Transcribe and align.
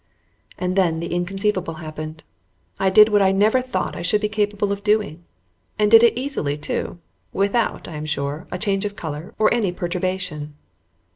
And 0.57 0.75
then 0.75 0.99
the 0.99 1.13
inconceivable 1.13 1.75
happened. 1.75 2.23
I 2.79 2.89
did 2.89 3.09
what 3.09 3.21
I 3.21 3.31
never 3.31 3.61
thought 3.61 3.95
I 3.95 4.01
should 4.01 4.21
be 4.21 4.29
capable 4.29 4.71
of 4.71 4.83
doing, 4.83 5.23
and 5.77 5.91
did 5.91 6.01
it 6.01 6.17
easily, 6.17 6.57
too, 6.57 6.97
without, 7.31 7.87
I 7.87 7.97
am 7.97 8.07
sure, 8.07 8.47
a 8.51 8.57
change 8.57 8.83
of 8.83 8.95
color 8.95 9.35
or 9.37 9.53
any 9.53 9.71
perturbation. 9.71 10.55